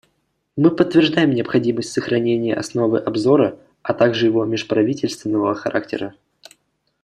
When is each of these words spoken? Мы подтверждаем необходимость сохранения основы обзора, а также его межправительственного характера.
Мы 0.55 0.75
подтверждаем 0.75 1.29
необходимость 1.29 1.91
сохранения 1.91 2.55
основы 2.55 2.97
обзора, 2.97 3.59
а 3.83 3.93
также 3.93 4.25
его 4.25 4.43
межправительственного 4.45 5.53
характера. 5.53 6.15